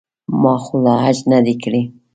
[0.41, 1.81] ما خو لا حج نه دی کړی.